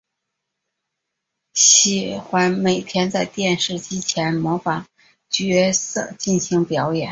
[1.53, 4.87] 喜欢每天在电视机前模仿
[5.29, 7.09] 角色进行表演。